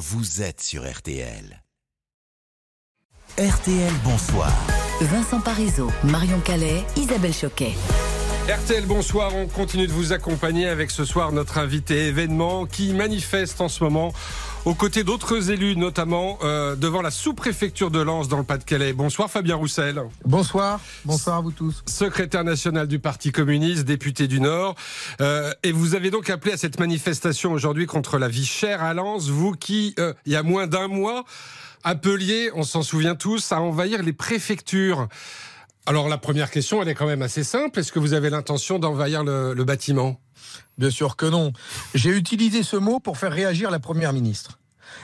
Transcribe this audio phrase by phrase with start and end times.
[0.00, 1.62] vous êtes sur RTL.
[3.36, 4.50] RTL, bonsoir.
[5.02, 7.74] Vincent Parisot, Marion Calais, Isabelle Choquet.
[8.48, 9.36] RTL, bonsoir.
[9.36, 13.84] On continue de vous accompagner avec ce soir notre invité événement qui manifeste en ce
[13.84, 14.14] moment
[14.64, 18.92] aux côtés d'autres élus, notamment euh, devant la sous-préfecture de Lens dans le Pas-de-Calais.
[18.92, 20.02] Bonsoir Fabien Roussel.
[20.24, 21.82] Bonsoir, bonsoir à vous tous.
[21.86, 24.74] Secrétaire national du Parti communiste, député du Nord.
[25.20, 28.92] Euh, et vous avez donc appelé à cette manifestation aujourd'hui contre la vie chère à
[28.94, 31.24] Lens, vous qui, euh, il y a moins d'un mois,
[31.82, 35.08] appeliez, on s'en souvient tous, à envahir les préfectures.
[35.90, 37.80] Alors la première question, elle est quand même assez simple.
[37.80, 40.20] Est-ce que vous avez l'intention d'envahir le, bâtiment?
[40.78, 41.52] Bien sûr que non.
[41.96, 44.60] J'ai utilisé ce mot pour faire réagir la Première ministre.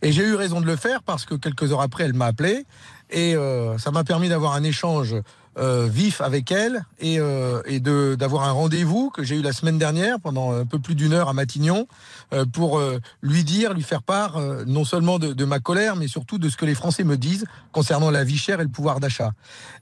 [0.00, 2.64] Et j'ai eu raison de le faire parce que quelques heures après, elle m'a appelé
[3.10, 5.16] et euh, ça m'a permis d'avoir un échange
[5.58, 9.52] euh, vif avec elle et, euh, et de d'avoir un rendez-vous que j'ai eu la
[9.52, 11.88] semaine dernière pendant un peu plus d'une heure à Matignon
[12.32, 15.96] euh, pour euh, lui dire, lui faire part euh, non seulement de, de, ma colère,
[15.96, 18.68] mais surtout de ce que les Français me disent concernant la vie chère et le
[18.68, 19.32] pouvoir d'achat.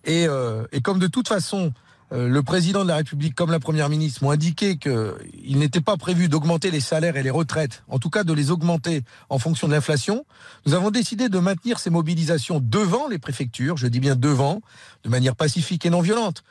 [0.05, 1.73] Et, euh, et comme de toute façon,
[2.11, 6.29] le président de la République comme la Première ministre m'ont indiqué qu'il n'était pas prévu
[6.29, 9.73] d'augmenter les salaires et les retraites, en tout cas de les augmenter en fonction de
[9.75, 10.25] l'inflation,
[10.65, 14.63] nous avons décidé de maintenir ces mobilisations devant les préfectures, je dis bien devant,
[15.05, 16.45] de manière pacifique et non violente,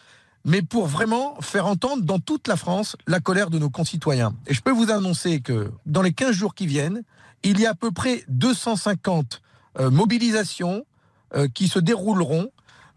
[0.45, 4.33] mais pour vraiment faire entendre dans toute la France la colère de nos concitoyens.
[4.47, 7.03] Et je peux vous annoncer que dans les 15 jours qui viennent,
[7.43, 9.41] il y a à peu près 250
[9.79, 10.85] euh, mobilisations
[11.35, 12.49] euh, qui se dérouleront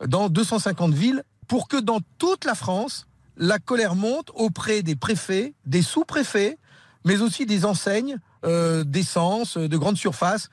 [0.07, 5.55] dans 250 villes pour que dans toute la France, la colère monte auprès des préfets,
[5.67, 6.59] des sous-préfets,
[7.05, 10.49] mais aussi des enseignes euh, d'essence, de grandes surfaces,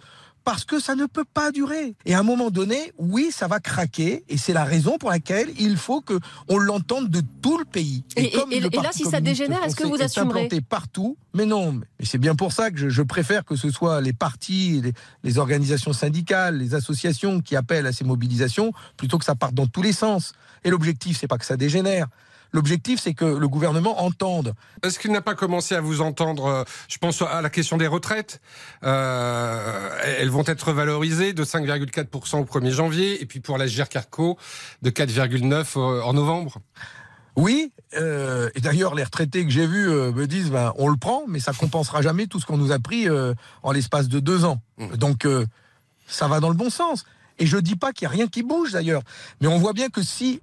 [0.48, 1.94] parce que ça ne peut pas durer.
[2.06, 5.50] Et à un moment donné, oui, ça va craquer, et c'est la raison pour laquelle
[5.60, 6.18] il faut que
[6.48, 8.06] on l'entende de tout le pays.
[8.16, 11.46] Et, et, et, et là, si ça dégénère, est-ce que vous assumerez est partout, mais
[11.46, 11.74] non.
[11.74, 14.94] Mais c'est bien pour ça que je, je, préfère que ce soit les partis, les,
[15.26, 19.68] les organisations syndicales, les associations qui appellent à ces mobilisations, plutôt que ça parte dans
[19.68, 20.32] tous les sens.
[20.64, 22.08] Et l'objectif, c'est pas que ça dégénère.
[22.52, 24.54] L'objectif, c'est que le gouvernement entende.
[24.84, 28.42] Est-ce qu'il n'a pas commencé à vous entendre Je pense à la question des retraites.
[28.84, 34.38] Euh, elles vont être valorisées de 5,4% au 1er janvier, et puis pour la GERCARCO
[34.82, 36.60] de 4,9% en novembre?
[37.38, 40.98] Oui, euh, et d'ailleurs les retraités que j'ai vus euh, me disent ben, on le
[40.98, 44.20] prend, mais ça compensera jamais tout ce qu'on nous a pris euh, en l'espace de
[44.20, 44.60] deux ans.
[44.80, 44.98] Mmh.
[44.98, 45.46] Donc euh,
[46.08, 47.06] ça va dans le bon sens.
[47.38, 49.04] Et je dis pas qu'il y a rien qui bouge d'ailleurs,
[49.40, 50.42] mais on voit bien que si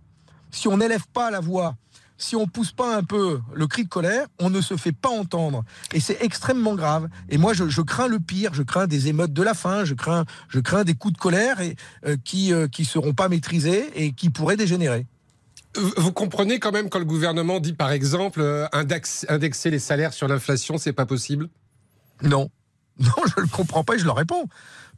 [0.55, 1.77] si on n'élève pas la voix,
[2.17, 5.09] si on pousse pas un peu le cri de colère, on ne se fait pas
[5.09, 5.65] entendre.
[5.93, 7.09] Et c'est extrêmement grave.
[7.29, 8.55] Et moi, je, je, crains le pire.
[8.55, 9.85] Je crains des émeutes de la faim.
[9.85, 11.77] Je crains, je crains des coups de colère et,
[12.07, 15.07] euh, qui euh, qui seront pas maîtrisés et qui pourraient dégénérer.
[15.97, 20.13] Vous comprenez quand même quand le gouvernement dit, par exemple, euh, index, indexer les salaires
[20.13, 21.49] sur l'inflation, c'est pas possible?
[22.23, 22.49] Non,
[23.01, 24.47] non, je le comprends pas et je leur réponds.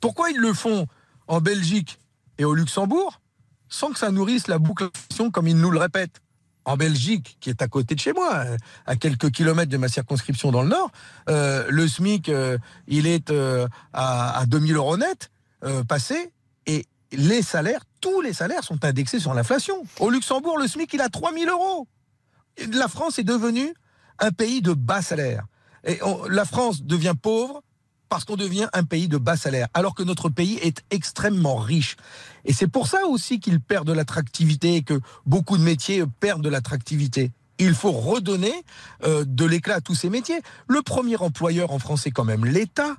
[0.00, 0.86] Pourquoi ils le font
[1.28, 1.98] en Belgique
[2.36, 3.20] et au Luxembourg?
[3.68, 4.88] Sans que ça nourrisse la boucle
[5.32, 6.20] comme ils nous le répètent
[6.66, 8.44] en Belgique, qui est à côté de chez moi,
[8.86, 10.90] à quelques kilomètres de ma circonscription dans le Nord,
[11.28, 15.30] euh, le SMIC, euh, il est euh, à, à 2000 euros net
[15.88, 16.32] passé,
[16.66, 19.84] et les salaires, tous les salaires sont indexés sur l'inflation.
[19.98, 21.88] Au Luxembourg, le SMIC, il a 3000 euros.
[22.72, 23.74] La France est devenue
[24.20, 25.44] un pays de bas salaire.
[25.82, 25.98] Et
[26.28, 27.62] la France devient pauvre
[28.08, 31.96] parce qu'on devient un pays de bas salaire, alors que notre pays est extrêmement riche.
[32.44, 36.42] Et c'est pour ça aussi qu'il perd de l'attractivité et que beaucoup de métiers perdent
[36.42, 37.32] de l'attractivité.
[37.58, 38.52] Il faut redonner
[39.04, 40.40] euh, de l'éclat à tous ces métiers.
[40.68, 42.96] Le premier employeur en France est quand même l'État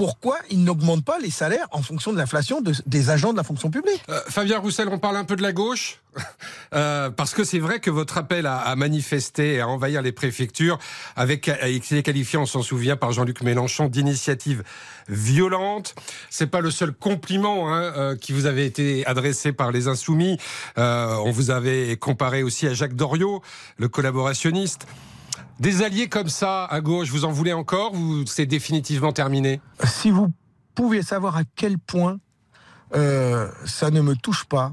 [0.00, 3.44] pourquoi ils n'augmentent pas les salaires en fonction de l'inflation de, des agents de la
[3.44, 4.02] fonction publique?
[4.08, 6.00] Euh, Fabien Roussel, on parle un peu de la gauche
[6.74, 10.78] euh, parce que c'est vrai que votre appel à, manifester et à envahir les préfectures,
[11.16, 14.62] avec été qualifié, on s'en souvient, par Jean-Luc Mélenchon, d'initiative
[15.06, 15.94] violente.
[16.30, 20.38] C'est pas le seul compliment hein, euh, qui vous avait été adressé par les Insoumis.
[20.78, 23.42] On vous avait comparé aussi à Jacques Doriot,
[23.76, 24.86] le collaborationniste.
[25.60, 29.60] Des alliés comme ça à gauche, vous en voulez encore ou c'est définitivement terminé?
[29.84, 30.32] Si vous
[30.74, 32.18] pouviez savoir à quel point
[32.94, 34.72] euh, ça ne me touche pas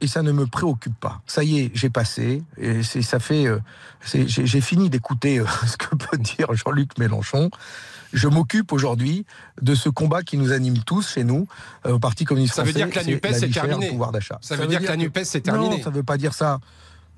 [0.00, 1.22] et ça ne me préoccupe pas.
[1.26, 3.58] Ça y est, j'ai passé et c'est ça fait euh,
[4.04, 7.50] j'ai fini d'écouter euh, ce que peut dire Jean-Luc Mélenchon.
[8.12, 9.26] Je m'occupe aujourd'hui
[9.60, 11.48] de ce combat qui nous anime tous chez nous
[11.84, 12.72] euh, au Parti communiste français.
[12.72, 13.88] Ça veut dire que la Nupes est, terminée.
[13.88, 14.38] Pouvoir d'achat.
[14.40, 15.78] Ça, ça, veut dire, dire que la Nupes c'est terminé.
[15.78, 16.60] Non, ça veut pas dire ça.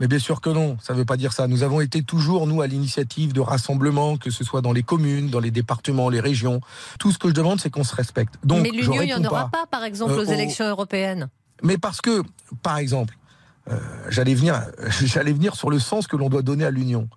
[0.00, 1.47] Mais bien sûr que non, ça ne veut pas dire ça.
[1.47, 5.29] Nous avons été toujours, nous, à l'initiative de rassemblements, que ce soit dans les communes,
[5.29, 6.61] dans les départements, les régions.
[6.99, 8.35] Tout ce que je demande, c'est qu'on se respecte.
[8.43, 10.70] Donc, Mais l'Union, il n'y en aura pas, par exemple, euh, aux élections au...
[10.70, 11.29] européennes.
[11.62, 12.23] Mais parce que,
[12.62, 13.14] par exemple,
[13.69, 14.62] euh, j'allais venir,
[15.05, 17.11] j'allais venir sur le sens que l'on doit donner à l'Union,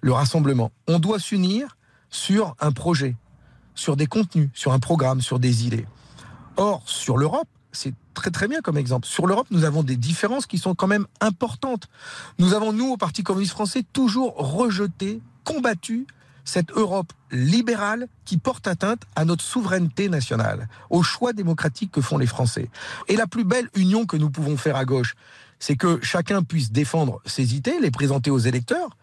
[0.00, 0.72] le rassemblement.
[0.88, 1.76] On doit s'unir
[2.08, 3.16] sur un projet.
[3.74, 5.84] sur des contenus, sur un programme, sur des idées.
[6.56, 9.06] Or, sur l'Europe, c'est très très bien comme exemple.
[9.06, 11.88] Sur l'Europe, nous avons des différences qui sont quand même importantes.
[12.38, 16.06] Nous avons, nous, au Parti communiste français, toujours rejeté, combattu
[16.44, 22.18] cette Europe libérale qui porte atteinte à notre souveraineté nationale, au choix démocratique que font
[22.18, 22.68] les Français.
[23.08, 25.14] Et la plus belle union que nous pouvons faire à gauche,
[25.58, 28.96] c'est que chacun puisse défendre ses idées, les présenter aux électeurs,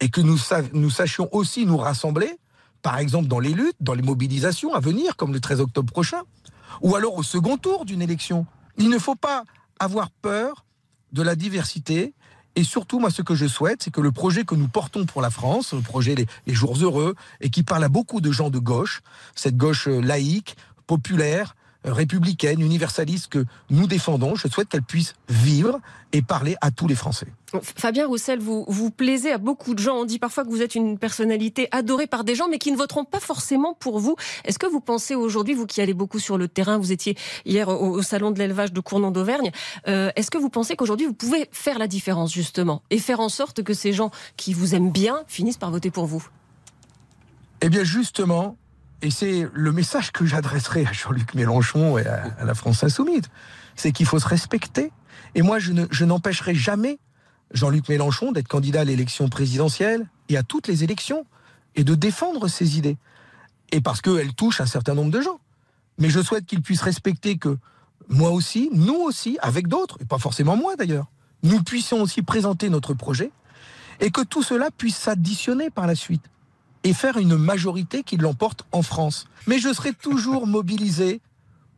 [0.00, 0.38] et que nous,
[0.72, 2.38] nous sachions aussi nous rassembler,
[2.82, 6.22] par exemple dans les luttes, dans les mobilisations à venir, comme le 13 octobre prochain,
[6.82, 8.46] ou alors au second tour d'une élection.
[8.76, 9.44] Il ne faut pas
[9.78, 10.64] avoir peur
[11.12, 12.14] de la diversité.
[12.56, 15.22] Et surtout, moi, ce que je souhaite, c'est que le projet que nous portons pour
[15.22, 18.58] la France, le projet les, Jours Heureux, et qui parle à beaucoup de gens de
[18.58, 19.02] gauche,
[19.34, 21.54] cette gauche euh, laïque, populaire,
[21.84, 25.80] républicaine, universaliste que nous défendons, je souhaite qu'elle puisse vivre
[26.12, 27.26] et parler à tous les Français.
[27.62, 29.96] Fabien Roussel, vous, vous plaisez à beaucoup de gens.
[29.96, 32.76] On dit parfois que vous êtes une personnalité adorée par des gens, mais qui ne
[32.76, 34.16] voteront pas forcément pour vous.
[34.44, 37.68] Est-ce que vous pensez aujourd'hui, vous qui allez beaucoup sur le terrain, vous étiez hier
[37.68, 39.50] au, salon de l'élevage de Cournon d'Auvergne,
[39.86, 43.28] euh, est-ce que vous pensez qu'aujourd'hui vous pouvez faire la différence justement et faire en
[43.28, 46.26] sorte que ces gens qui vous aiment bien finissent par voter pour vous?
[47.60, 48.56] Eh bien justement,
[49.02, 53.24] et c'est le message que j'adresserai à Jean-Luc Mélenchon et à, la France insoumise,
[53.76, 54.90] c'est qu'il faut se respecter.
[55.34, 56.98] Et moi, je n'empêcherai jamais
[57.52, 61.26] Jean-Luc Mélenchon d'être candidat à l'élection présidentielle et à toutes les élections
[61.76, 62.96] et de défendre ses idées.
[63.70, 65.40] Et parce qu'elles touchent un certain nombre de gens.
[65.98, 67.56] Mais je souhaite qu'il puisse respecter que
[68.08, 71.06] moi aussi, nous aussi, avec d'autres, et pas forcément moi d'ailleurs,
[71.42, 73.30] nous puissions aussi présenter notre projet
[74.00, 76.24] et que tout cela puisse s'additionner par la suite
[76.84, 79.26] et faire une majorité qui l'emporte en France.
[79.46, 81.20] Mais je serai toujours mobilisé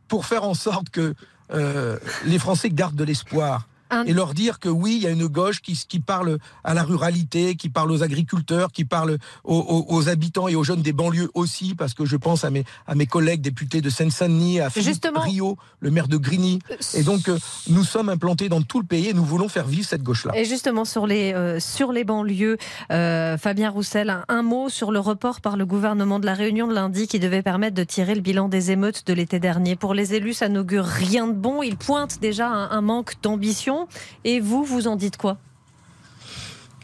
[0.07, 1.13] pour faire en sorte que
[1.51, 3.67] euh, les Français gardent de l'espoir
[4.05, 6.83] et leur dire que oui, il y a une gauche qui, qui parle à la
[6.83, 11.75] ruralité, qui parle aux agriculteurs, qui parle aux, habitants et aux jeunes des banlieues aussi,
[11.75, 15.57] parce que je pense à mes, à mes collègues députés de Seine-Saint-Denis, à Philippe Rio,
[15.79, 16.59] le maire de Grigny.
[16.71, 17.37] Euh, et donc, euh,
[17.69, 20.33] nous sommes implantés dans tout le pays et nous voulons faire vivre cette gauche-là.
[20.35, 22.57] Et justement, sur les, euh, sur les banlieues,
[22.89, 27.07] Fabien Roussel, un, mot sur le report par le gouvernement de la Réunion de lundi
[27.07, 29.75] qui devait permettre de tirer le bilan des émeutes de l'été dernier.
[29.75, 31.61] Pour les élus, ça n'augure rien de bon.
[31.61, 33.80] Ils pointent déjà un manque d'ambition.
[34.23, 35.37] Et vous, vous en dites quoi?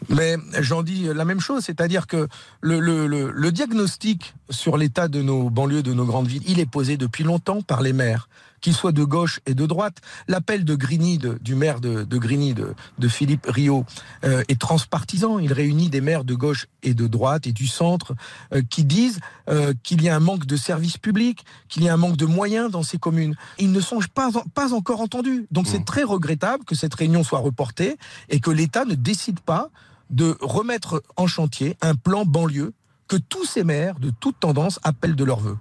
[0.08, 2.28] Mais j'en dis la même chose, c'est-à-dire que
[2.60, 7.24] le, diagnostic sur l'état de nos banlieues, de nos grandes villes, il est posé depuis
[7.24, 8.28] longtemps par les maires
[8.60, 9.98] qu'il soit de gauche et de droite.
[10.26, 13.84] L'appel de Grigny, du maire de, de Grigny, de, Philippe Rio,
[14.24, 15.38] euh, est transpartisan.
[15.38, 18.14] Il réunit des maires de gauche et de droite et du centre
[18.52, 21.94] euh, qui disent euh, qu'il y a un manque de services publics, qu'il y a
[21.94, 23.34] un manque de moyens dans ces communes.
[23.58, 25.46] Ils ne sont pas, pas encore entendus.
[25.50, 25.84] Donc c'est mmh.
[25.84, 27.96] très regrettable que cette réunion soit reportée
[28.28, 29.70] et que l'État ne décide pas
[30.10, 32.72] de remettre en chantier un plan banlieue
[33.08, 35.56] que tous ces maires de toute tendance appellent de leur vœu.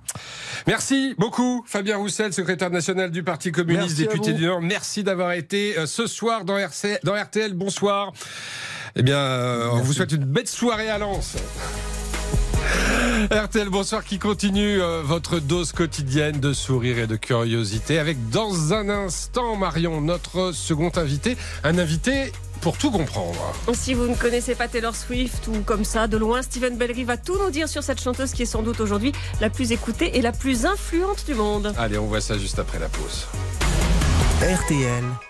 [0.68, 4.62] Merci beaucoup Fabien Roussel, secrétaire national du Parti communiste, député du Nord.
[4.62, 6.58] Merci d'avoir été euh, ce soir dans,
[7.04, 7.54] dans RTL.
[7.54, 8.12] Bonsoir.
[8.96, 11.38] Eh bien, euh, on vous souhaite une belle soirée à Lens.
[13.32, 18.74] RTL, bonsoir, qui continue euh, votre dose quotidienne de sourire et de curiosité avec dans
[18.74, 23.54] un instant, Marion, notre second invité, un invité pour tout comprendre.
[23.74, 27.18] Si vous ne connaissez pas Taylor Swift ou comme ça, de loin, Steven Bellery va
[27.18, 29.12] tout nous dire sur cette chanteuse qui est sans doute aujourd'hui
[29.42, 31.74] la plus écoutée et la plus influente du monde.
[31.78, 33.28] Allez, on voit ça juste après la pause.
[34.42, 35.27] RTL.